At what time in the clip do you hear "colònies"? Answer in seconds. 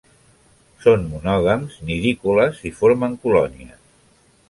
3.27-3.89